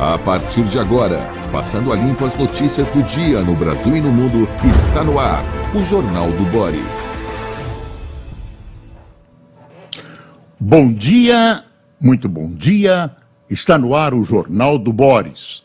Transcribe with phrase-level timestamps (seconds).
[0.00, 1.18] A partir de agora,
[1.50, 5.42] passando a limpo as notícias do dia no Brasil e no mundo, está no ar
[5.74, 6.80] o Jornal do Boris.
[10.60, 11.64] Bom dia,
[12.00, 13.10] muito bom dia.
[13.50, 15.64] Está no ar o Jornal do Boris.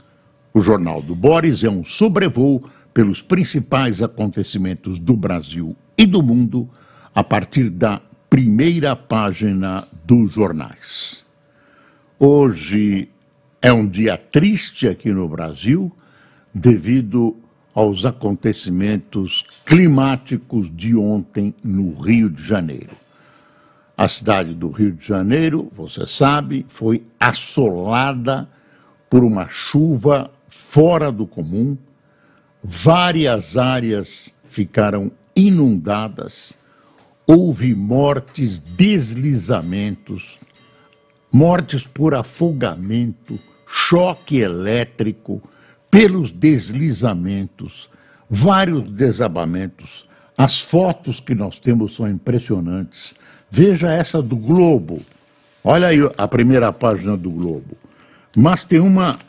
[0.52, 6.68] O Jornal do Boris é um sobrevoo pelos principais acontecimentos do Brasil e do mundo
[7.13, 11.23] a partir da primeira página dos jornais.
[12.18, 13.12] Hoje
[13.64, 15.90] é um dia triste aqui no Brasil
[16.54, 17.34] devido
[17.73, 22.90] aos acontecimentos climáticos de ontem no Rio de Janeiro.
[23.95, 28.49] A cidade do Rio de Janeiro, você sabe, foi assolada
[29.09, 31.77] por uma chuva fora do comum,
[32.62, 36.54] várias áreas ficaram inundadas,
[37.26, 40.38] houve mortes, deslizamentos,
[41.32, 43.40] mortes por afogamento
[43.93, 45.39] choque elétrico,
[45.91, 47.87] pelos deslizamentos,
[48.27, 50.05] vários desabamentos.
[50.35, 53.13] As fotos que nós temos são impressionantes.
[53.51, 54.99] Veja essa do Globo.
[55.63, 57.77] Olha aí a primeira página do Globo.
[58.35, 59.20] Mas tem uma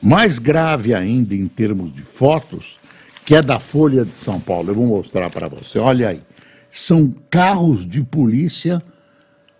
[0.00, 2.78] mais grave ainda em termos de fotos,
[3.26, 4.70] que é da Folha de São Paulo.
[4.70, 5.78] Eu vou mostrar para você.
[5.78, 6.22] Olha aí.
[6.72, 8.82] São carros de polícia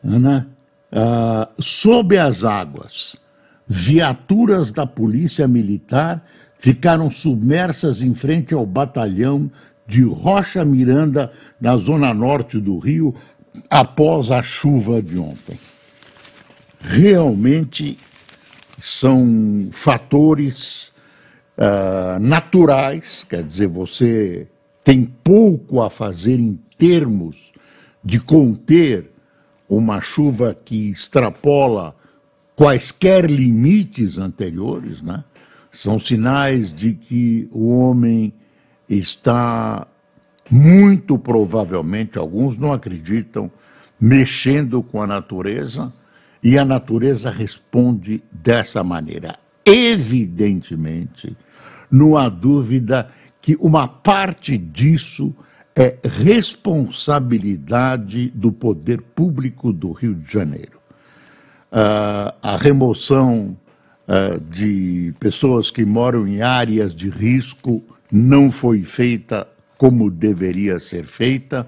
[0.02, 0.46] né,
[0.90, 3.22] uh, sob as águas
[3.66, 6.24] viaturas da Polícia Militar
[6.58, 9.50] ficaram submersas em frente ao batalhão
[9.86, 13.14] de Rocha Miranda, na zona norte do Rio,
[13.68, 15.58] após a chuva de ontem.
[16.80, 17.98] Realmente
[18.78, 20.92] são fatores
[21.58, 24.46] uh, naturais, quer dizer, você
[24.82, 27.52] tem pouco a fazer em termos
[28.04, 29.10] de conter
[29.68, 31.94] uma chuva que extrapola
[32.56, 35.22] quaisquer limites anteriores, né?
[35.74, 38.32] são sinais de que o homem
[38.88, 39.86] está
[40.50, 43.50] muito provavelmente, alguns não acreditam,
[44.00, 45.92] mexendo com a natureza
[46.42, 49.34] e a natureza responde dessa maneira.
[49.64, 51.36] Evidentemente,
[51.90, 53.08] não há dúvida
[53.40, 55.34] que uma parte disso
[55.74, 60.83] é responsabilidade do poder público do Rio de Janeiro
[61.74, 63.56] uh, a remoção
[64.06, 69.46] uh, de pessoas que moram em áreas de risco não foi feita
[69.76, 71.66] como deveria ser feita.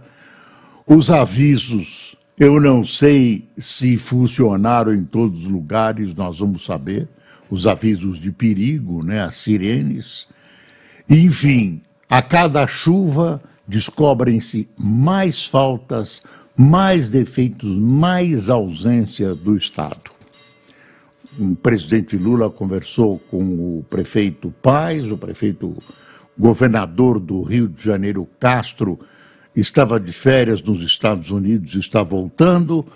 [0.86, 7.08] Os avisos, eu não sei se funcionaram em todos os lugares, nós vamos saber.
[7.50, 10.26] Os avisos de perigo, né, as sirenes.
[11.08, 16.22] Enfim, a cada chuva descobrem-se mais faltas,
[16.56, 20.10] mais defeitos, mais ausência do Estado.
[21.38, 25.76] O presidente Lula conversou com o prefeito Paz, o prefeito
[26.38, 28.98] governador do Rio de Janeiro, Castro,
[29.54, 32.86] estava de férias nos Estados Unidos, está voltando.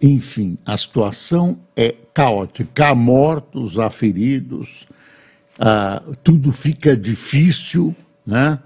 [0.00, 2.88] Enfim, a situação é caótica.
[2.88, 4.86] Há mortos, há feridos,
[5.58, 7.94] ah, tudo fica difícil,
[8.26, 8.58] né?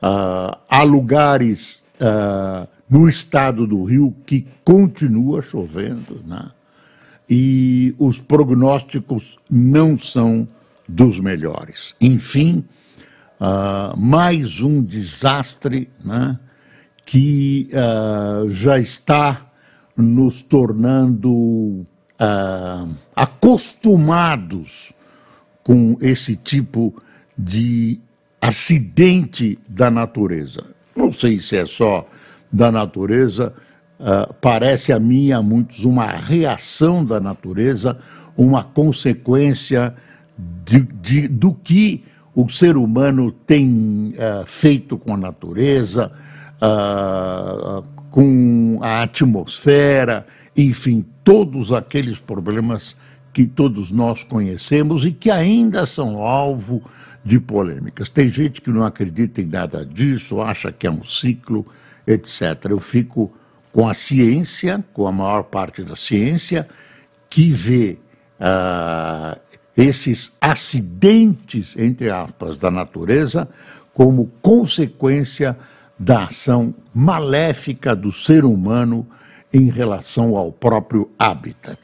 [0.00, 6.50] Ah, há lugares ah, no estado do Rio que continua chovendo, né?
[7.28, 10.46] e os prognósticos não são
[10.88, 11.94] dos melhores.
[12.00, 12.64] Enfim,
[13.40, 16.38] uh, mais um desastre né,
[17.04, 19.50] que uh, já está
[19.96, 21.86] nos tornando uh,
[23.14, 24.92] acostumados
[25.64, 26.94] com esse tipo
[27.36, 27.98] de
[28.40, 30.64] acidente da natureza.
[30.94, 32.08] Não sei se é só
[32.56, 33.52] da natureza,
[34.00, 37.98] uh, parece a mim, a muitos, uma reação da natureza,
[38.34, 39.94] uma consequência
[40.64, 42.02] de, de, do que
[42.34, 46.10] o ser humano tem uh, feito com a natureza,
[46.56, 52.96] uh, com a atmosfera, enfim, todos aqueles problemas
[53.34, 56.82] que todos nós conhecemos e que ainda são alvo
[57.22, 58.08] de polêmicas.
[58.08, 61.66] Tem gente que não acredita em nada disso, acha que é um ciclo
[62.06, 62.66] etc.
[62.70, 63.32] Eu fico
[63.72, 66.68] com a ciência, com a maior parte da ciência,
[67.28, 67.98] que vê
[68.40, 69.38] uh,
[69.76, 73.48] esses acidentes, entre aspas, da natureza
[73.92, 75.56] como consequência
[75.98, 79.06] da ação maléfica do ser humano
[79.52, 81.78] em relação ao próprio habitat.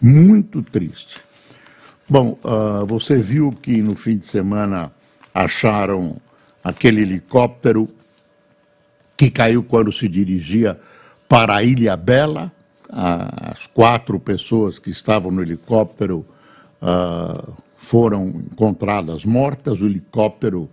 [0.00, 1.20] Muito triste.
[2.08, 4.92] Bom, uh, você viu que no fim de semana
[5.34, 6.16] acharam
[6.62, 7.88] aquele helicóptero
[9.16, 10.78] que caiu quando se dirigia
[11.28, 12.52] para a Ilha Bela.
[12.88, 16.24] As quatro pessoas que estavam no helicóptero
[16.80, 20.68] uh, foram encontradas mortas, o helicóptero,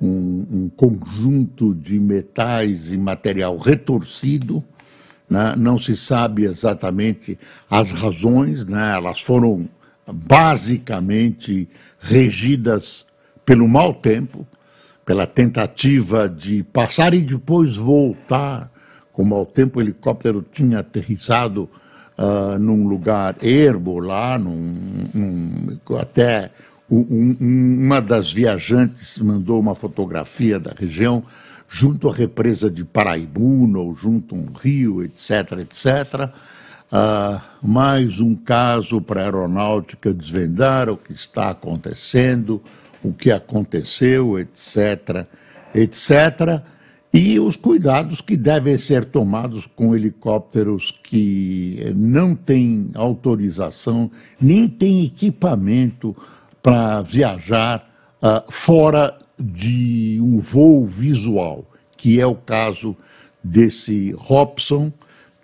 [0.00, 4.62] um, um conjunto de metais e material retorcido,
[5.30, 5.54] né?
[5.56, 7.38] não se sabe exatamente
[7.70, 8.94] as razões, né?
[8.94, 9.68] elas foram
[10.06, 11.68] basicamente
[12.00, 13.06] regidas
[13.46, 14.46] pelo mau tempo,
[15.12, 18.72] pela tentativa de passar e depois voltar.
[19.12, 21.68] Com mau tempo, o helicóptero tinha aterrissado
[22.16, 24.72] uh, num lugar ermo lá, num,
[25.12, 26.50] num, até
[26.90, 31.22] um, uma das viajantes mandou uma fotografia da região
[31.68, 36.30] junto à represa de Paraibuna, ou junto a um rio, etc., etc.,
[36.92, 42.62] Uh, mais um caso para a aeronáutica desvendar o que está acontecendo,
[43.02, 45.26] o que aconteceu, etc.,
[45.74, 46.62] etc.,
[47.14, 54.10] e os cuidados que devem ser tomados com helicópteros que não têm autorização,
[54.40, 56.16] nem têm equipamento
[56.62, 57.86] para viajar
[58.22, 61.66] uh, fora de um voo visual,
[61.98, 62.96] que é o caso
[63.44, 64.90] desse Robson,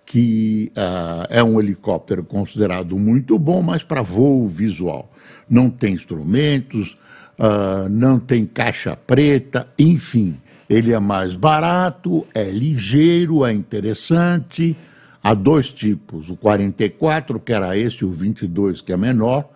[0.06, 5.10] que uh, é um helicóptero considerado muito bom, mas para voo visual.
[5.50, 6.96] Não tem instrumentos,
[7.38, 10.36] uh, não tem caixa preta, enfim.
[10.68, 14.76] Ele é mais barato, é ligeiro, é interessante.
[15.22, 19.48] Há dois tipos: o 44, que era esse, o 22, que é menor,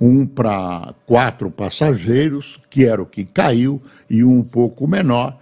[0.00, 5.36] um para quatro passageiros, que era o que caiu, e um um pouco menor,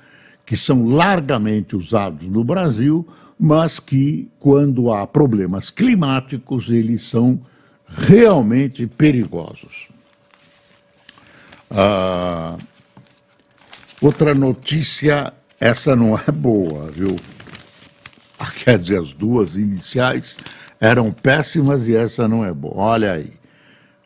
[0.46, 3.06] que são largamente usados no Brasil
[3.38, 7.40] mas que, quando há problemas climáticos, eles são
[7.86, 9.88] realmente perigosos.
[11.70, 12.56] Ah,
[14.00, 17.16] outra notícia, essa não é boa, viu?
[18.38, 20.36] Ah, quer dizer, as duas iniciais
[20.80, 22.76] eram péssimas e essa não é boa.
[22.76, 23.32] Olha aí.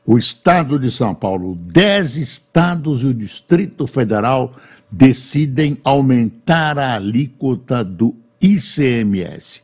[0.04, 4.54] O Estado de São Paulo, dez estados e o Distrito Federal
[4.90, 9.62] decidem aumentar a alíquota do ICMS.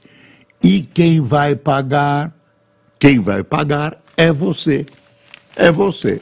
[0.62, 2.32] E quem vai pagar,
[2.98, 4.86] quem vai pagar é você.
[5.56, 6.20] É você.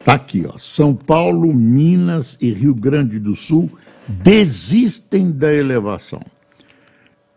[0.00, 0.58] Está aqui, ó.
[0.58, 3.70] São Paulo, Minas e Rio Grande do Sul
[4.08, 6.22] desistem da elevação.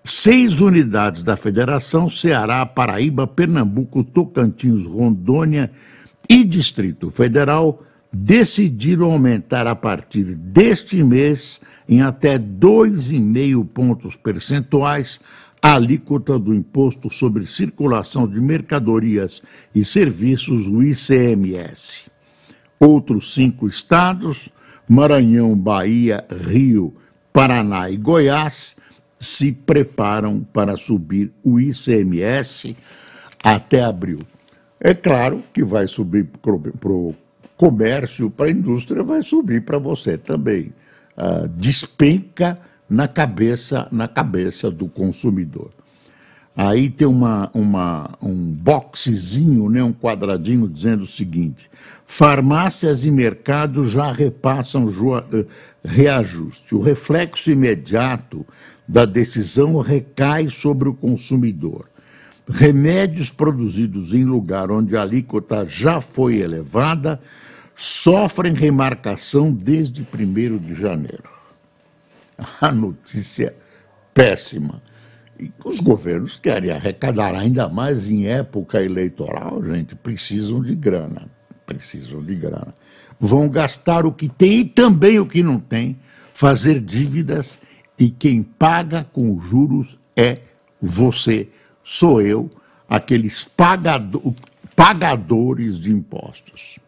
[0.04, 5.72] Seis unidades da federação, Ceará, Paraíba, Pernambuco, Tocantins, Rondônia
[6.30, 15.20] e Distrito Federal, decidiram aumentar a partir deste mês em até 2,5 pontos percentuais
[15.62, 19.42] a alíquota do Imposto sobre Circulação de Mercadorias
[19.74, 22.03] e Serviços, o ICMS.
[22.84, 24.50] Outros cinco estados,
[24.90, 26.94] Maranhão, Bahia, Rio,
[27.32, 28.76] Paraná e Goiás,
[29.18, 32.76] se preparam para subir o ICMS
[33.42, 34.20] até abril.
[34.82, 36.52] É claro que vai subir para
[36.92, 37.16] o
[37.56, 40.74] comércio, para a indústria, vai subir para você também
[41.16, 42.60] uh, despenca
[42.90, 45.72] na cabeça, na cabeça do consumidor.
[46.56, 51.70] Aí tem uma, uma, um boxezinho, né, um quadradinho dizendo o seguinte:
[52.06, 55.46] farmácias e mercados já repassam uh,
[55.84, 56.76] reajuste.
[56.76, 58.46] O reflexo imediato
[58.88, 61.90] da decisão recai sobre o consumidor.
[62.48, 67.20] Remédios produzidos em lugar onde a alíquota já foi elevada
[67.76, 71.30] sofrem remarcação desde 1 de janeiro.
[72.62, 73.56] A notícia
[74.14, 74.82] péssima.
[75.44, 81.28] E os governos querem arrecadar ainda mais em época eleitoral, gente, precisam de grana.
[81.66, 82.74] Precisam de grana.
[83.20, 85.98] Vão gastar o que tem e também o que não tem,
[86.34, 87.60] fazer dívidas,
[87.98, 90.40] e quem paga com juros é
[90.82, 91.48] você,
[91.84, 92.50] sou eu,
[92.90, 94.36] aqueles pagado,
[94.76, 96.80] pagadores de impostos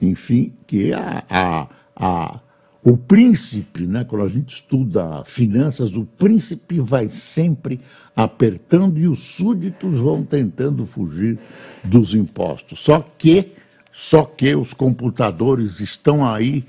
[0.00, 2.40] enfim, que a, a, a,
[2.82, 7.78] o príncipe, né, quando a gente estuda finanças, o príncipe vai sempre
[8.16, 11.38] apertando e os súditos vão tentando fugir
[11.84, 12.80] dos impostos.
[12.80, 13.52] Só que,
[13.92, 16.64] só que os computadores estão aí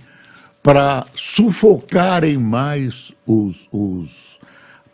[0.61, 4.37] para sufocarem mais os, os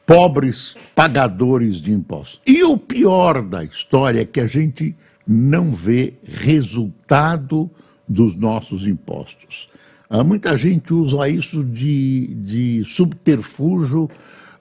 [0.05, 2.39] pobres pagadores de impostos.
[2.45, 4.95] E o pior da história é que a gente
[5.27, 7.69] não vê resultado
[8.07, 9.67] dos nossos impostos.
[10.09, 14.09] Uh, muita gente usa isso de, de subterfúgio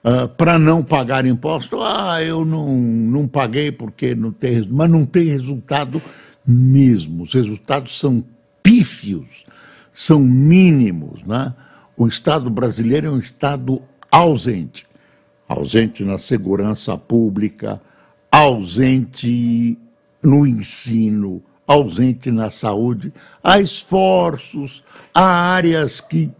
[0.03, 1.79] uh, para não pagar imposto.
[1.81, 6.01] Ah, eu não, não paguei porque não tem mas não tem resultado
[6.45, 7.23] mesmo.
[7.23, 8.23] Os resultados são
[8.61, 9.45] pífios,
[9.91, 11.21] são mínimos.
[11.25, 11.53] Né?
[11.95, 14.87] O Estado brasileiro é um Estado ausente
[15.47, 17.81] ausente na segurança pública,
[18.31, 19.77] ausente
[20.21, 23.13] no ensino, ausente na saúde.
[23.43, 24.83] Há esforços,
[25.13, 26.31] há áreas que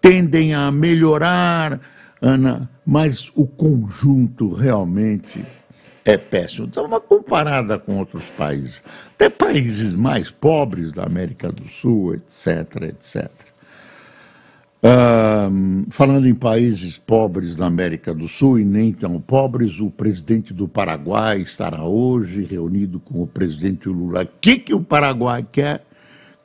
[0.00, 1.80] tendem a melhorar,
[2.20, 5.44] Ana, mas o conjunto realmente
[6.04, 6.66] é péssimo.
[6.66, 8.82] Então, uma comparada com outros países,
[9.14, 13.30] até países mais pobres da América do Sul, etc., etc.
[14.84, 20.52] Uh, falando em países pobres da América do Sul e nem tão pobres, o presidente
[20.52, 24.24] do Paraguai estará hoje reunido com o presidente Lula.
[24.24, 25.86] O que, que o Paraguai quer?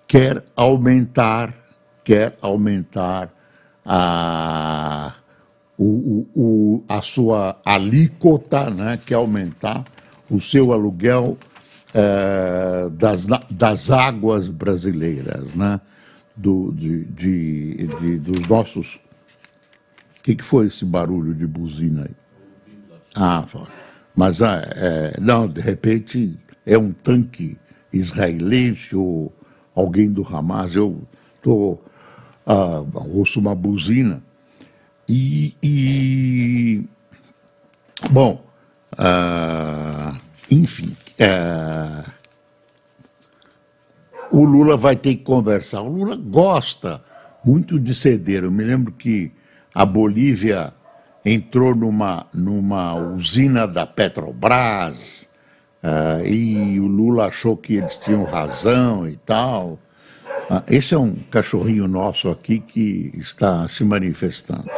[0.08, 1.54] Quer aumentar,
[2.02, 3.30] quer aumentar
[3.86, 5.16] a,
[5.78, 9.84] o, o, a sua alíquota, né, quer aumentar
[10.30, 11.38] o seu aluguel
[11.94, 15.54] é, das, das águas brasileiras.
[15.54, 15.82] Né?
[16.40, 18.96] Do, de, de, de, dos nossos.
[18.96, 22.16] O que, que foi esse barulho de buzina aí?
[23.16, 23.46] Ah,
[24.16, 27.58] mas ah, é, não, de repente é um tanque
[27.92, 29.34] israelense ou
[29.76, 30.76] alguém do Hamas.
[30.76, 31.02] Eu
[31.42, 31.78] tô,
[32.46, 34.24] ah, ouço uma buzina
[35.08, 36.86] e, e
[38.12, 38.46] bom,
[38.98, 40.16] ah,
[40.50, 40.96] enfim.
[41.20, 42.19] Ah,
[44.32, 45.82] o Lula vai ter que conversar.
[45.82, 47.02] O Lula gosta
[47.44, 48.44] muito de ceder.
[48.44, 49.32] Eu me lembro que
[49.74, 50.74] a Bolívia
[51.24, 55.30] entrou numa, numa usina da Petrobras
[55.84, 59.80] uh, e o Lula achou que eles tinham razão e tal.
[60.50, 64.70] Uh, esse é um cachorrinho nosso aqui que está se manifestando.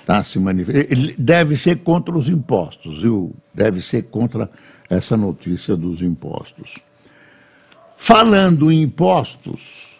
[0.00, 0.86] Está se manifestando.
[0.90, 3.34] Ele deve ser contra os impostos, viu?
[3.52, 4.50] Deve ser contra
[4.88, 6.85] essa notícia dos impostos.
[7.96, 9.96] Falando em impostos,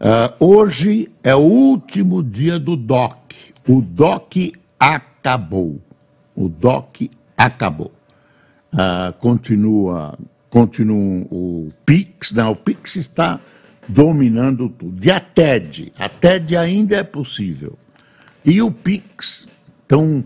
[0.00, 3.54] uh, hoje é o último dia do DOC.
[3.68, 5.80] O DOC acabou.
[6.34, 7.92] O DOC acabou.
[8.72, 10.18] Uh, continua,
[10.50, 13.40] continua o PIX, não, o PIX está
[13.88, 15.04] dominando tudo.
[15.04, 17.78] E a TED, a TED ainda é possível.
[18.44, 19.48] E o PIX
[19.86, 20.24] estão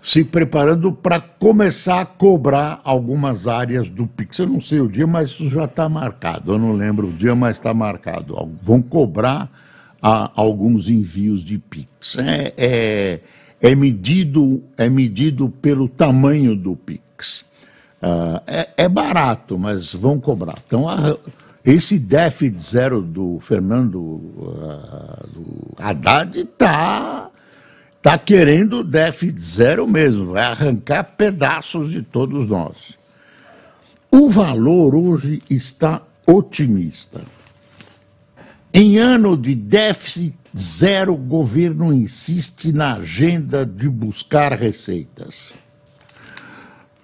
[0.00, 4.38] se preparando para começar a cobrar algumas áreas do Pix.
[4.38, 6.52] Eu não sei o dia, mas isso já está marcado.
[6.52, 8.36] Eu não lembro o dia, mas está marcado.
[8.62, 9.50] Vão cobrar
[10.00, 12.18] a, alguns envios de Pix.
[12.18, 13.20] É, é,
[13.60, 17.44] é, medido, é medido pelo tamanho do Pix.
[18.02, 20.56] Uh, é, é, barato, mas vão cobrar.
[20.66, 21.16] Então, a,
[21.64, 27.30] esse déficit zero do Fernando uh, do Haddad está
[28.02, 32.74] está querendo déficit zero mesmo, vai arrancar pedaços de todos nós.
[34.10, 37.20] O valor hoje está otimista.
[38.74, 45.52] Em ano de déficit zero, o governo insiste na agenda de buscar receitas.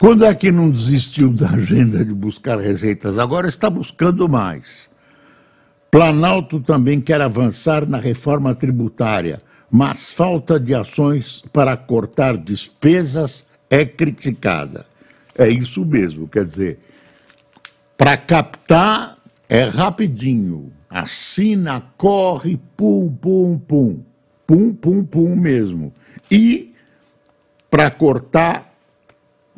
[0.00, 3.20] Quando é que não desistiu da agenda de buscar receitas?
[3.20, 4.90] Agora está buscando mais.
[5.92, 13.84] Planalto também quer avançar na reforma tributária mas falta de ações para cortar despesas é
[13.84, 14.86] criticada.
[15.36, 16.78] É isso mesmo, quer dizer,
[17.96, 24.00] para captar é rapidinho, assina, corre, pum, pum, pum,
[24.46, 25.92] pum, pum, pum mesmo.
[26.30, 26.74] E
[27.70, 28.74] para cortar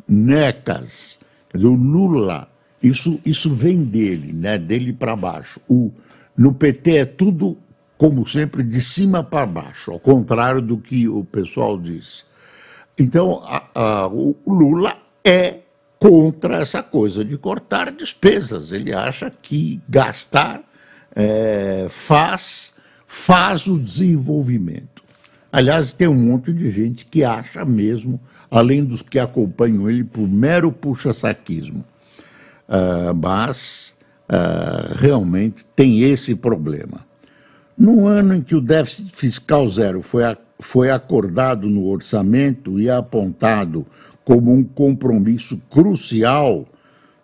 [0.07, 1.19] necas,
[1.53, 2.49] o Lula,
[2.81, 5.59] isso, isso vem dele, né, dele para baixo.
[5.67, 5.91] O,
[6.35, 7.57] no PT é tudo
[8.01, 12.25] como sempre, de cima para baixo, ao contrário do que o pessoal diz.
[12.97, 15.59] Então, a, a, o Lula é
[15.99, 18.71] contra essa coisa de cortar despesas.
[18.71, 20.63] Ele acha que gastar
[21.15, 22.73] é, faz,
[23.05, 25.03] faz o desenvolvimento.
[25.51, 30.27] Aliás, tem um monte de gente que acha mesmo, além dos que acompanham ele por
[30.27, 31.85] mero puxa-saquismo.
[32.67, 33.95] Uh, mas
[34.27, 37.10] uh, realmente tem esse problema.
[37.81, 42.87] No ano em que o déficit fiscal zero foi, a, foi acordado no orçamento e
[42.87, 43.87] apontado
[44.23, 46.67] como um compromisso crucial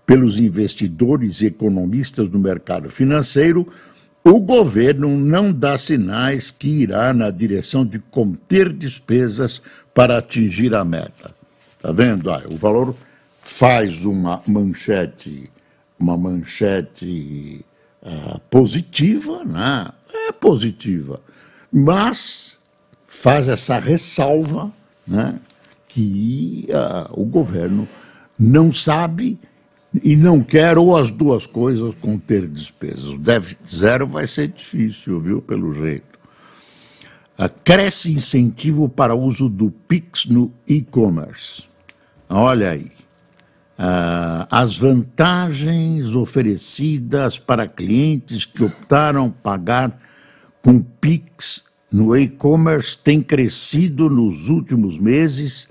[0.03, 3.67] pelos investidores e economistas do mercado financeiro,
[4.23, 9.61] o governo não dá sinais que irá na direção de conter despesas
[9.93, 11.35] para atingir a meta.
[11.75, 12.31] Está vendo?
[12.31, 12.95] Ah, o valor
[13.43, 15.51] faz uma manchete,
[15.99, 17.63] uma manchete
[18.01, 19.91] uh, positiva, né?
[20.27, 21.21] É positiva,
[21.71, 22.59] mas
[23.07, 24.71] faz essa ressalva
[25.07, 25.39] né,
[25.87, 27.87] que uh, o governo
[28.37, 29.39] não sabe
[30.03, 33.05] e não quer, ou as duas coisas, conter despesas.
[33.05, 36.19] O déficit zero vai ser difícil, viu, pelo jeito.
[37.39, 41.63] Uh, cresce incentivo para uso do PIX no e-commerce.
[42.29, 42.91] Olha aí.
[43.77, 49.97] ah, as vantagens oferecidas para clientes que optaram pagar
[50.67, 55.65] com Pix no e-commerce têm crescido nos últimos meses,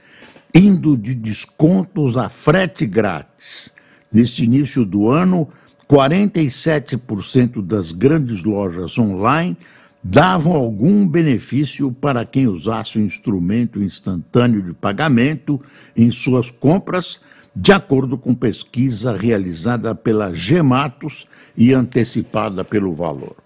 [0.55, 3.75] indo de descontos a frete grátis.
[4.11, 5.51] Neste início do ano,
[5.87, 9.55] 47% das grandes lojas online
[10.03, 15.61] davam algum benefício para quem usasse o instrumento instantâneo de pagamento
[15.95, 17.21] em suas compras,
[17.55, 23.46] de acordo com pesquisa realizada pela Gematos e antecipada pelo Valor.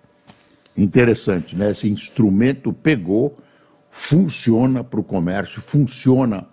[0.76, 1.70] Interessante, né?
[1.70, 3.36] Esse instrumento pegou,
[3.90, 6.46] funciona para o comércio, funciona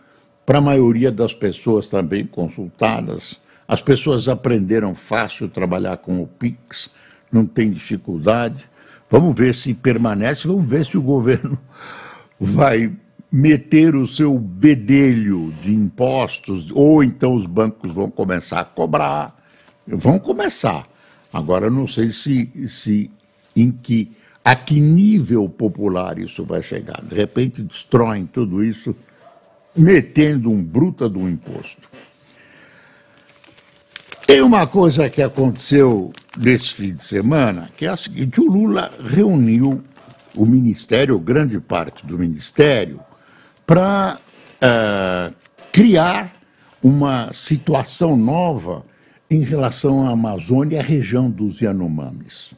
[0.45, 3.39] para a maioria das pessoas também consultadas.
[3.67, 6.89] As pessoas aprenderam fácil trabalhar com o Pix,
[7.31, 8.67] não tem dificuldade.
[9.09, 11.57] Vamos ver se permanece, vamos ver se o governo
[12.39, 12.91] vai
[13.31, 19.35] meter o seu bedelho de impostos, ou então os bancos vão começar a cobrar.
[19.85, 20.85] Vão começar.
[21.31, 23.11] Agora, não sei se, se
[23.61, 24.11] em que,
[24.43, 27.01] a que nível popular isso vai chegar.
[27.03, 28.95] De repente, destroem tudo isso,
[29.75, 31.89] metendo um bruta do imposto.
[34.25, 38.91] Tem uma coisa que aconteceu nesse fim de semana, que é a seguinte: o Lula
[39.03, 39.81] reuniu
[40.35, 42.99] o Ministério, grande parte do Ministério,
[43.65, 44.19] para uh,
[44.61, 45.33] eh,
[45.71, 46.31] criar
[46.83, 48.85] uma situação nova
[49.29, 52.51] em relação à Amazônia e à região dos Yanomamis.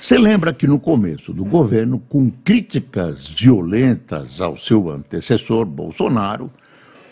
[0.00, 6.52] Você lembra que no começo do governo, com críticas violentas ao seu antecessor, Bolsonaro,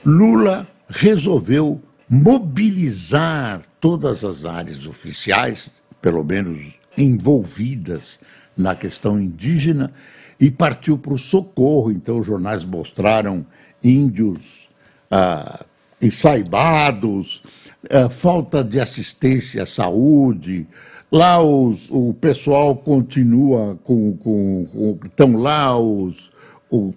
[0.04, 5.68] Lula resolveu mobilizar todas as áreas oficiais,
[6.00, 8.20] pelo menos envolvidas
[8.56, 9.92] na questão indígena,
[10.38, 11.90] e partiu para o socorro.
[11.90, 13.44] Então, os jornais mostraram
[13.82, 14.68] índios
[15.10, 15.64] ah,
[16.00, 17.42] ensaibados,
[17.90, 20.68] ah, falta de assistência à saúde.
[21.10, 24.98] Lá os, o pessoal continua com, com.
[25.04, 26.30] Estão lá os,
[26.70, 26.94] os,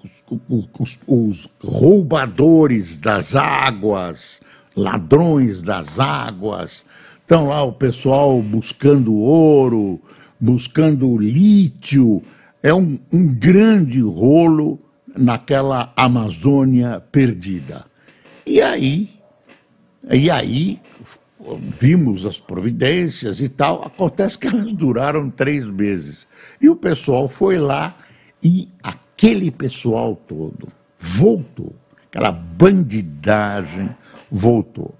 [0.49, 4.41] os, os roubadores das águas,
[4.75, 6.85] ladrões das águas,
[7.21, 10.01] estão lá o pessoal buscando ouro,
[10.39, 12.23] buscando lítio.
[12.63, 14.79] É um, um grande rolo
[15.15, 17.85] naquela Amazônia perdida.
[18.45, 19.09] E aí,
[20.11, 20.79] e aí
[21.59, 23.83] vimos as providências e tal.
[23.83, 26.27] Acontece que elas duraram três meses.
[26.59, 27.95] E o pessoal foi lá
[28.43, 31.73] e aquele pessoal todo voltou.
[32.07, 33.89] Aquela bandidagem
[34.29, 34.93] voltou.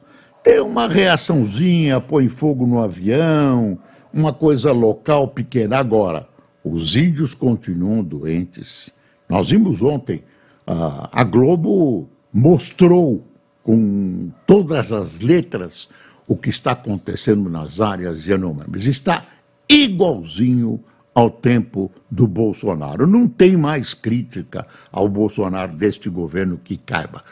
[0.44, 3.78] Tem uma reaçãozinha, põe fogo no avião,
[4.14, 5.78] uma coisa local pequena.
[5.78, 6.28] Agora,
[6.64, 8.94] os índios continuam doentes.
[9.28, 10.24] Nós vimos ontem,
[10.66, 13.24] a Globo mostrou
[13.64, 15.90] com todas as letras
[16.30, 18.86] o que está acontecendo nas áreas Yanomamis.
[18.86, 19.26] Está
[19.68, 20.80] igualzinho
[21.14, 23.08] ao tempo do Bolsonaro.
[23.08, 27.24] Não tem mais crítica ao Bolsonaro deste governo que caiba.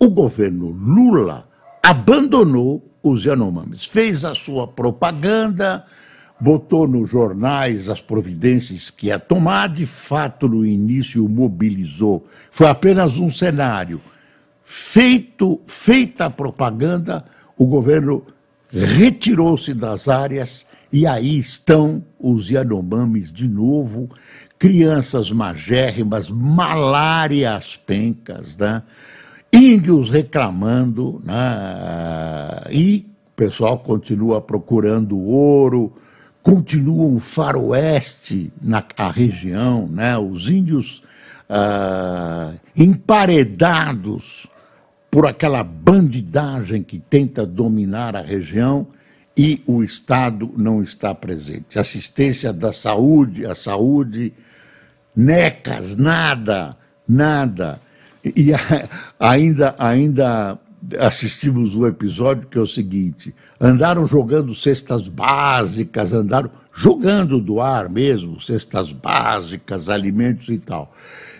[0.00, 1.46] O governo Lula
[1.82, 5.84] abandonou os Yanomamis, fez a sua propaganda,
[6.40, 12.26] botou nos jornais as providências que ia tomar, de fato, no início mobilizou.
[12.50, 14.00] Foi apenas um cenário.
[14.64, 17.22] Feito, feita a propaganda,
[17.56, 18.24] o governo
[18.70, 24.08] retirou-se das áreas e aí estão os Yanomamis de novo,
[24.58, 28.82] crianças magérrimas, malária às pencas, né?
[29.52, 31.34] índios reclamando, né?
[32.70, 35.92] e o pessoal continua procurando ouro,
[36.42, 40.16] continua um faroeste na região, né?
[40.16, 41.02] os índios
[41.48, 44.46] ah, emparedados
[45.10, 48.86] por aquela bandidagem que tenta dominar a região
[49.36, 51.78] e o Estado não está presente.
[51.78, 54.32] Assistência da saúde, a saúde,
[55.14, 57.80] necas, nada, nada.
[58.24, 58.50] E
[59.20, 60.58] ainda, ainda
[60.98, 67.88] assistimos um episódio que é o seguinte: andaram jogando cestas básicas, andaram jogando do ar
[67.88, 70.94] mesmo, cestas básicas, alimentos e tal.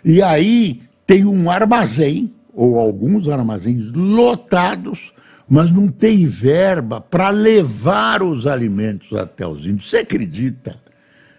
[0.05, 5.13] E aí tem um armazém, ou alguns armazéns lotados,
[5.49, 9.91] mas não tem verba para levar os alimentos até os índios.
[9.91, 10.81] Você acredita?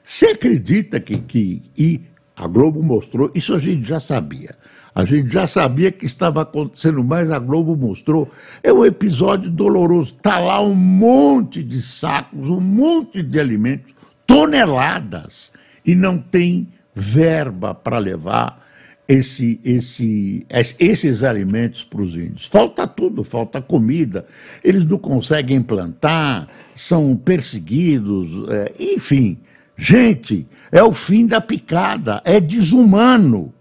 [0.04, 1.64] Você acredita que, que.
[1.76, 2.02] E
[2.36, 4.56] a Globo mostrou, isso a gente já sabia.
[4.94, 8.32] A gente já sabia que estava acontecendo, mas a Globo mostrou.
[8.64, 10.14] É um episódio doloroso.
[10.14, 13.94] Está lá um monte de sacos, um monte de alimentos,
[14.26, 15.52] toneladas,
[15.86, 18.67] e não tem verba para levar.
[19.08, 20.46] Esse, esse,
[20.80, 22.46] esses alimentos para os índios.
[22.46, 24.26] Falta tudo, falta comida,
[24.64, 29.38] eles não conseguem plantar, são perseguidos, é, enfim.
[29.78, 33.54] Gente, é o fim da picada, é desumano.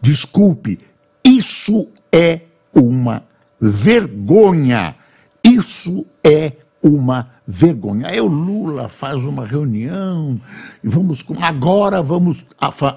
[0.00, 0.78] Desculpe,
[1.24, 2.40] isso é
[2.72, 3.24] uma
[3.60, 4.94] vergonha.
[5.42, 6.52] Isso é
[6.84, 8.08] uma vergonha.
[8.08, 10.38] Aí o Lula faz uma reunião
[10.82, 12.44] e vamos agora vamos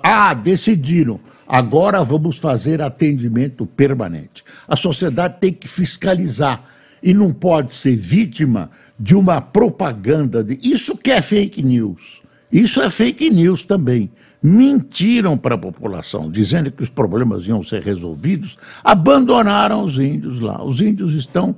[0.03, 4.43] ah decidiram agora vamos fazer atendimento permanente.
[4.67, 6.65] A sociedade tem que fiscalizar
[7.01, 8.69] e não pode ser vítima
[8.99, 12.21] de uma propaganda de isso que é fake news.
[12.51, 14.09] Isso é fake news também.
[14.43, 20.63] Mentiram para a população, dizendo que os problemas iam ser resolvidos, abandonaram os índios lá.
[20.63, 21.55] Os índios estão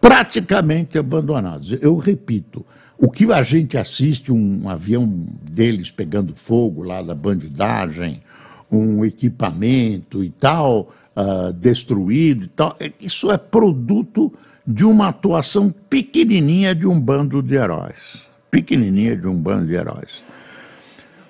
[0.00, 1.72] praticamente abandonados.
[1.80, 2.64] Eu repito,
[2.96, 5.06] o que a gente assiste, um avião
[5.42, 8.22] deles pegando fogo lá da bandidagem,
[8.70, 14.32] um equipamento e tal, uh, destruído e tal, é, isso é produto
[14.66, 18.28] de uma atuação pequenininha de um bando de heróis.
[18.50, 20.22] Pequenininha de um bando de heróis.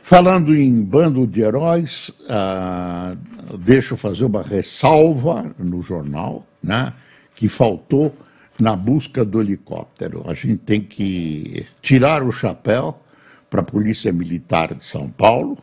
[0.03, 3.17] Falando em bando de heróis, uh,
[3.57, 6.93] deixo fazer uma ressalva no jornal, né,
[7.35, 8.13] que faltou
[8.61, 10.25] na busca do helicóptero.
[10.27, 13.01] A gente tem que tirar o chapéu
[13.49, 15.59] para a Polícia Militar de São Paulo,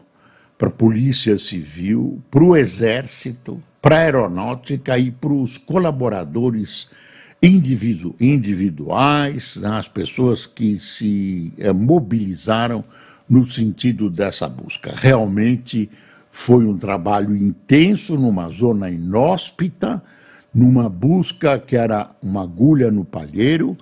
[0.57, 6.89] para a Polícia Civil, para o Exército, para a Aeronáutica e para os colaboradores
[7.41, 12.83] individu individuais, né, as pessoas que se é, mobilizaram
[13.29, 14.93] no sentido dessa busca.
[14.95, 15.89] Realmente
[16.31, 20.01] foi um trabalho intenso numa zona inóspita,
[20.57, 23.77] numa busca que era uma agulha no palheiro,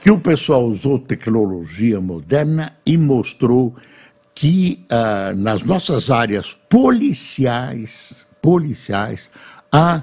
[0.00, 3.76] que o pessoal usou tecnologia moderna e mostrou
[4.34, 9.30] que uh, nas nossas áreas policiais, policiais
[9.70, 10.02] há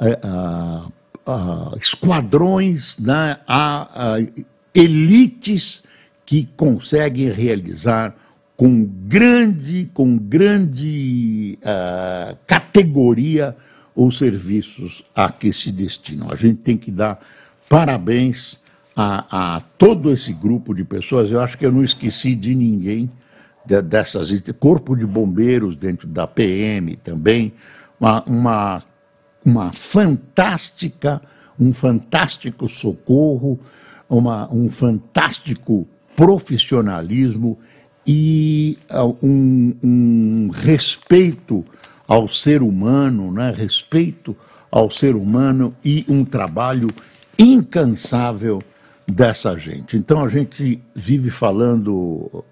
[0.00, 0.92] uh,
[1.28, 4.18] uh, esquadrões, né, há
[4.72, 5.82] elites
[6.24, 8.14] que conseguem realizar
[8.56, 11.58] com grande, com grande
[12.46, 13.56] categoria
[13.96, 16.30] os serviços a que se destinam.
[16.30, 17.18] A gente tem que dar
[17.66, 18.60] parabéns
[18.94, 21.30] a, a, todo esse grupo de pessoas.
[21.30, 23.10] Eu acho que eu não esqueci de ninguém
[23.64, 24.28] de, dessas
[24.60, 27.54] corpo de bombeiros dentro da PM também,
[27.98, 28.82] uma, uma,
[29.44, 31.22] uma fantástica,
[31.58, 33.58] um fantástico socorro,
[34.08, 37.58] uma, um fantástico profissionalismo
[38.06, 41.64] e uh, um, um respeito
[42.06, 43.52] ao ser humano, né?
[43.56, 44.36] respeito
[44.70, 46.88] ao ser humano e um trabalho
[47.38, 48.62] incansável
[49.06, 49.96] dessa gente.
[49.96, 52.44] Então a gente vive falando,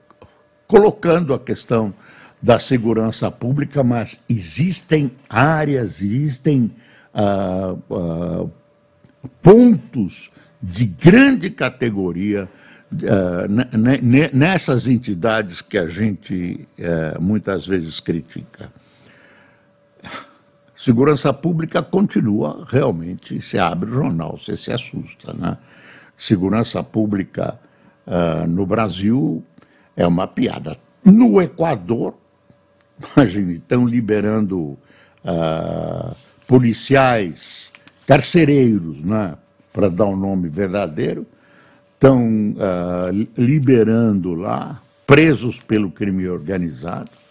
[0.66, 1.92] colocando a questão
[2.40, 6.70] da segurança pública, mas existem áreas, existem
[7.14, 8.46] ah, ah,
[9.42, 10.30] pontos
[10.62, 12.48] de grande categoria
[12.92, 18.72] uh, nessas entidades que a gente uh, muitas vezes critica.
[20.76, 25.32] Segurança pública continua realmente, você abre o jornal, você se assusta.
[25.32, 25.56] Né?
[26.16, 27.58] Segurança pública
[28.06, 29.42] uh, no Brasil
[29.96, 30.76] é uma piada.
[31.04, 32.14] No Equador,
[33.16, 34.76] imagine, estão liberando
[35.24, 37.72] uh, policiais
[38.06, 39.36] carcereiros, né?
[39.72, 41.24] para dar um nome verdadeiro,
[41.94, 47.23] estão uh, liberando lá presos pelo crime organizado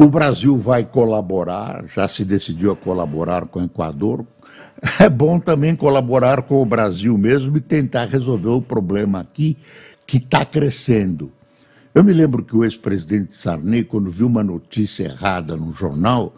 [0.00, 4.24] o Brasil vai colaborar, já se decidiu a colaborar com o Equador.
[4.98, 9.58] É bom também colaborar com o Brasil mesmo e tentar resolver o problema aqui
[10.06, 11.30] que está crescendo.
[11.94, 16.34] Eu me lembro que o ex-presidente Sarney, quando viu uma notícia errada no jornal,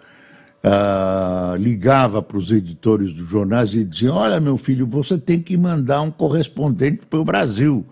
[0.65, 5.57] uh, ligava para os editores dos jornais e dizia: Olha, meu filho, você tem que
[5.57, 7.87] mandar um correspondente para o Brasil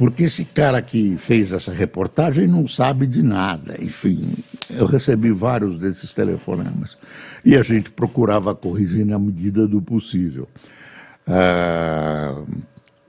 [0.00, 3.76] porque esse cara que fez essa reportagem não sabe de nada.
[3.78, 4.32] Enfim,
[4.70, 6.96] eu recebi vários desses telefonemas
[7.44, 10.48] e a gente procurava corrigir na medida do possível.
[11.28, 12.46] Uh,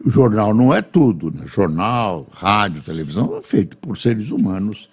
[0.03, 1.45] o jornal não é tudo, né?
[1.47, 4.89] jornal, rádio, televisão é feito por seres humanos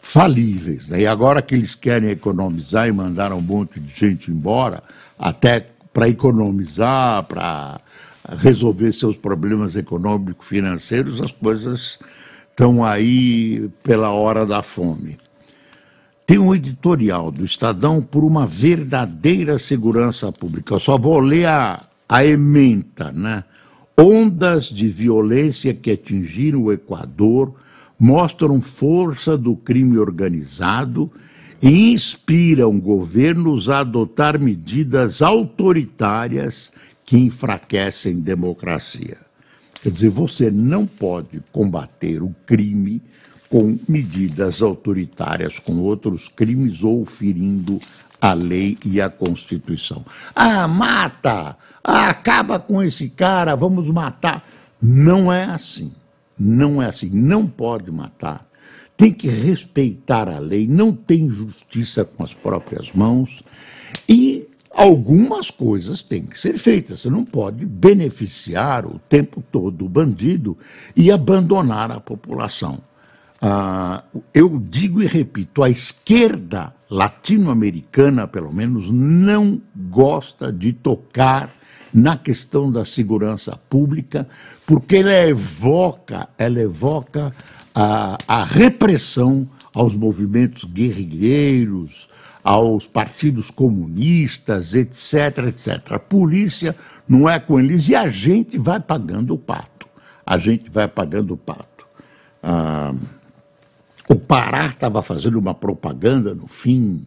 [0.00, 0.88] falíveis.
[0.88, 1.00] Né?
[1.02, 4.82] E agora que eles querem economizar e mandaram um monte de gente embora,
[5.18, 7.78] até para economizar, para
[8.28, 11.98] resolver seus problemas econômicos financeiros, as coisas
[12.50, 15.18] estão aí pela hora da fome.
[16.26, 20.74] Tem um editorial do Estadão por uma verdadeira segurança pública.
[20.74, 23.44] Eu só vou ler a, a ementa, né?
[23.98, 27.54] Ondas de violência que atingiram o Equador
[27.98, 31.12] mostram força do crime organizado
[31.62, 36.72] inspiram governos a adotar medidas autoritárias
[37.04, 39.18] que enfraquecem democracia.
[39.82, 43.02] Quer dizer, você não pode combater o crime
[43.48, 47.78] com medidas autoritárias, com outros crimes ou ferindo
[48.20, 50.04] a lei e a Constituição.
[50.34, 51.56] Ah, mata!
[51.82, 54.48] Ah, acaba com esse cara, vamos matar.
[54.80, 55.92] Não é assim.
[56.38, 57.10] Não é assim.
[57.10, 58.46] Não pode matar.
[58.96, 63.42] Tem que respeitar a lei, não tem justiça com as próprias mãos
[64.08, 64.31] e
[64.82, 67.00] algumas coisas têm que ser feitas.
[67.00, 70.58] Você não pode beneficiar o tempo todo o bandido
[70.96, 72.80] e abandonar a população.
[73.40, 74.02] Ah,
[74.34, 81.50] eu digo e repito, a esquerda latino-americana, pelo menos, não gosta de tocar
[81.92, 84.28] na questão da segurança pública,
[84.66, 87.34] porque ela evoca, ela evoca
[87.74, 92.08] a, a repressão aos movimentos guerrilheiros,
[92.42, 95.92] aos partidos comunistas, etc, etc.
[95.92, 96.74] A polícia
[97.08, 99.86] não é com eles e a gente vai pagando o pato.
[100.26, 101.86] A gente vai pagando o pato.
[102.42, 102.94] Ah,
[104.08, 107.06] o Pará estava fazendo uma propaganda no fim,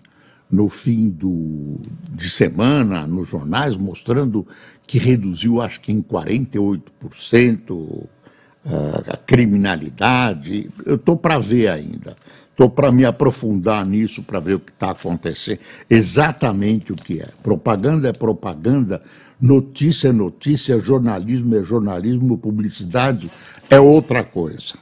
[0.50, 4.48] no fim do, de semana, nos jornais, mostrando
[4.88, 8.08] que reduziu, acho que em 48%
[8.66, 10.70] a criminalidade.
[10.86, 12.16] Eu estou para ver ainda.
[12.50, 17.28] Estou para me aprofundar nisso, para ver o que está acontecendo, exatamente o que é.
[17.44, 19.02] Propaganda é propaganda,
[19.42, 23.30] notícia é notícia, jornalismo é jornalismo, publicidade
[23.70, 24.76] é outra coisa.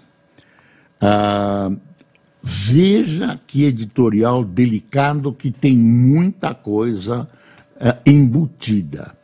[1.01, 1.71] Ah,
[2.43, 7.27] veja que editorial delicado que tem muita coisa
[7.81, 9.15] ah, embutida.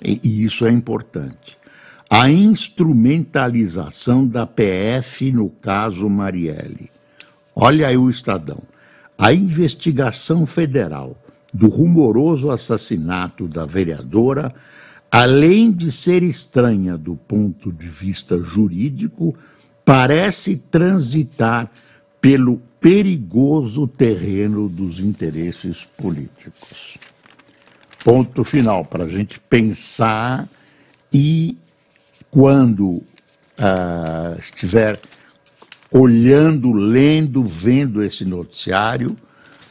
[0.00, 1.55] E, e isso é importante
[2.08, 6.90] a instrumentalização da PF no caso Marielle.
[7.54, 8.62] Olha aí o Estadão.
[9.18, 11.16] A investigação federal
[11.52, 14.54] do rumoroso assassinato da vereadora,
[15.10, 19.34] além de ser estranha do ponto de vista jurídico,
[19.84, 21.70] parece transitar
[22.20, 26.98] pelo perigoso terreno dos interesses políticos.
[28.04, 30.48] Ponto final para a gente pensar
[31.12, 31.56] e
[32.30, 33.02] quando
[33.58, 35.00] ah, estiver
[35.90, 39.16] olhando, lendo, vendo esse noticiário,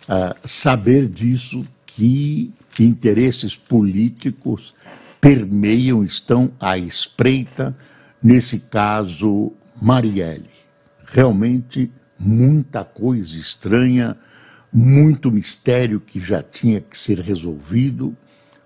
[0.08, 4.74] ah, saber disso que interesses políticos
[5.22, 7.76] permeiam, estão à espreita,
[8.22, 10.50] nesse caso, Marielle.
[11.06, 14.18] Realmente muita coisa estranha,
[14.72, 18.16] muito mistério que já tinha que ser resolvido.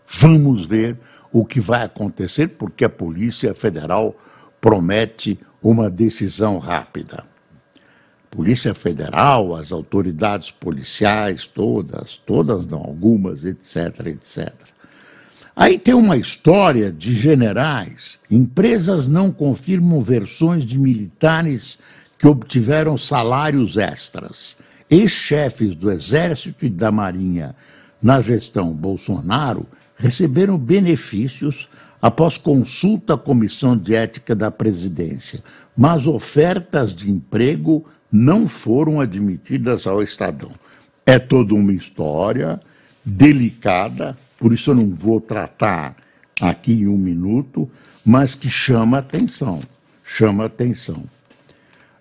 [0.08, 0.97] Vamos ver
[1.32, 4.15] o que vai acontecer, porque a Polícia Federal
[4.60, 7.24] promete uma decisão rápida.
[8.30, 14.54] Polícia Federal, as autoridades policiais, todas, todas não, algumas, etc, etc.
[15.56, 18.20] Aí tem uma história de generais.
[18.30, 21.80] Empresas não confirmam versões de militares
[22.18, 24.56] que obtiveram salários extras.
[24.89, 27.56] Ex-chefes do Exército e da Marinha
[28.02, 29.65] na gestão Bolsonaro
[29.99, 31.67] receberam benefícios
[32.01, 35.43] após consulta à Comissão de Ética da Presidência,
[35.77, 40.51] mas ofertas de emprego não foram admitidas ao Estadão.
[41.05, 42.59] É toda uma história
[43.03, 45.95] delicada, por isso eu não vou tratar
[46.41, 47.69] aqui em um minuto,
[48.05, 49.62] mas que chama atenção,
[50.03, 51.03] chama atenção.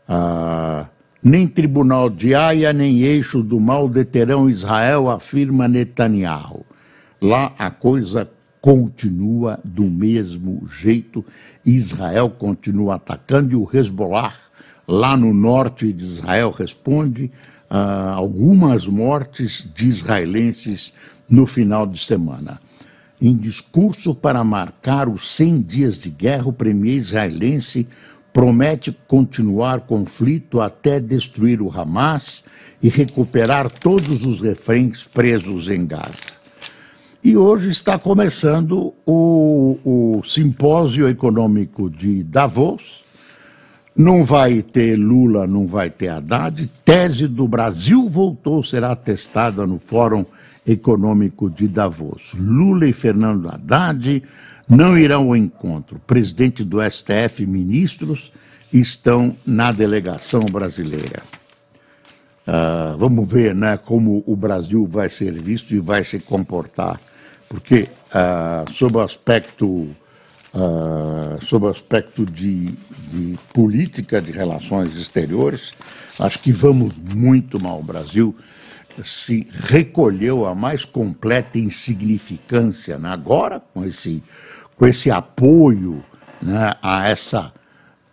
[0.08, 0.86] Ah,
[1.22, 6.64] nem tribunal de Haia, nem eixo do mal deterão Israel, afirma Netanyahu.
[7.20, 11.24] Lá a coisa continua do mesmo jeito.
[11.64, 14.34] Israel continua atacando e o Hezbollah,
[14.86, 17.30] lá no norte de Israel, responde
[17.68, 20.94] a algumas mortes de israelenses
[21.28, 22.60] no final de semana.
[23.20, 27.86] Em discurso para marcar os 100 dias de guerra, o premier israelense
[28.32, 32.44] promete continuar conflito até destruir o Hamas
[32.80, 36.37] e recuperar todos os reféns presos em Gaza.
[37.22, 43.02] E hoje está começando o, o simpósio econômico de Davos.
[43.94, 46.70] Não vai ter Lula, não vai ter Haddad.
[46.84, 50.24] Tese do Brasil voltou, será testada no Fórum
[50.64, 52.34] Econômico de Davos.
[52.38, 54.22] Lula e Fernando Haddad
[54.68, 56.00] não irão ao encontro.
[56.06, 58.32] Presidente do STF ministros
[58.72, 61.22] estão na delegação brasileira.
[62.48, 66.98] Uh, vamos ver né, como o Brasil vai ser visto e vai se comportar
[67.48, 69.96] porque uh, sob o aspecto, uh,
[71.42, 72.66] sob o aspecto de,
[73.10, 75.72] de, política de relações exteriores,
[76.20, 77.80] acho que vamos muito mal.
[77.80, 78.36] O Brasil
[79.02, 82.98] se recolheu a mais completa insignificância.
[82.98, 83.08] Né?
[83.08, 84.22] Agora, com esse,
[84.76, 86.04] com esse apoio
[86.42, 87.52] né, a essa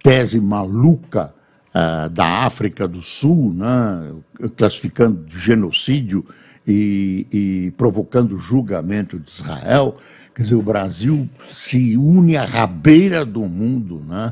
[0.01, 1.33] tese maluca
[1.75, 4.13] uh, da África do Sul, né,
[4.55, 6.25] classificando de genocídio
[6.65, 9.97] e, e provocando julgamento de Israel,
[10.33, 14.31] quer dizer, o Brasil se une à rabeira do mundo, né,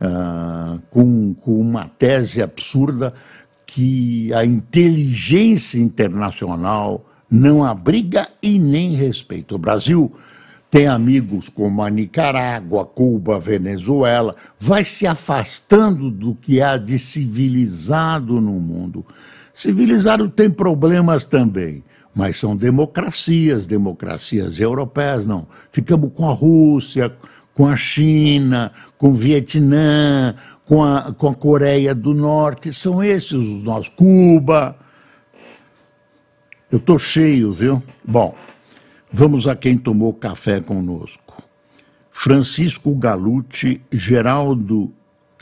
[0.00, 3.14] uh, com, com uma tese absurda
[3.64, 9.54] que a inteligência internacional não abriga e nem respeita.
[9.54, 10.12] O Brasil
[10.70, 18.40] tem amigos como a Nicarágua, Cuba, Venezuela, vai se afastando do que há de civilizado
[18.40, 19.04] no mundo.
[19.52, 21.82] Civilizado tem problemas também,
[22.14, 25.46] mas são democracias, democracias europeias, não.
[25.72, 27.12] Ficamos com a Rússia,
[27.52, 33.32] com a China, com o Vietnã, com a, com a Coreia do Norte, são esses
[33.32, 33.88] os nossos.
[33.88, 34.76] Cuba.
[36.70, 37.82] Eu estou cheio, viu?
[38.04, 38.36] Bom,
[39.12, 41.42] vamos a quem tomou café conosco.
[42.10, 44.92] Francisco Galucci, Geraldo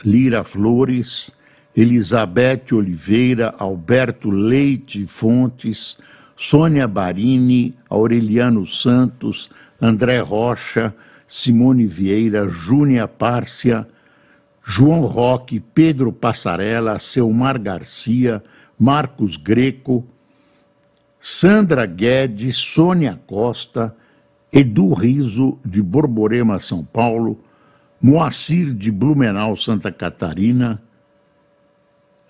[0.03, 1.31] Lira Flores,
[1.75, 5.97] Elizabeth Oliveira, Alberto Leite Fontes,
[6.35, 9.49] Sônia Barini, Aureliano Santos,
[9.81, 10.95] André Rocha,
[11.27, 13.87] Simone Vieira, Júnia Párcia,
[14.63, 18.43] João Roque, Pedro Passarella, Selmar Garcia,
[18.79, 20.07] Marcos Greco,
[21.19, 23.95] Sandra Guedes, Sônia Costa,
[24.51, 27.39] Edu Riso, de Borborema, São Paulo,
[28.01, 30.81] Moacir de Blumenau, Santa Catarina,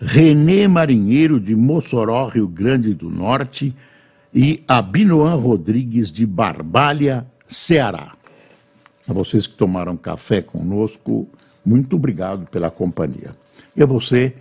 [0.02, 3.75] Renê Marinheiro, de Mossoró, Rio Grande do Norte,
[4.34, 8.13] e Abinoan Rodrigues, de Barbalha, Ceará.
[9.08, 11.28] A vocês que tomaram café conosco,
[11.65, 13.36] muito obrigado pela companhia.
[13.75, 14.36] E a você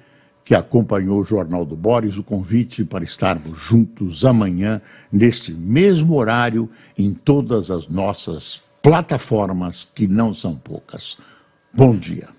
[0.48, 4.80] que acompanhou o Jornal do Boris, o convite para estarmos juntos amanhã,
[5.12, 11.18] neste mesmo horário, em todas as nossas plataformas, que não são poucas.
[11.70, 12.37] Bom dia.